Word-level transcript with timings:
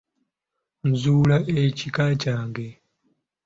Nzuula 0.89 1.37
ekika 1.63 2.03
kyange. 2.21 2.67